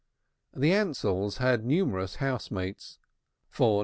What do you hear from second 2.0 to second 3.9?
housemates, for No.